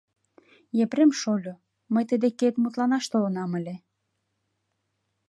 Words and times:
—Епрем 0.83 1.11
шольо, 1.19 1.53
мый 1.93 2.03
тый 2.07 2.19
декет 2.23 2.55
мутланаш 2.61 3.05
толынам 3.11 3.51
ыле. 3.59 3.75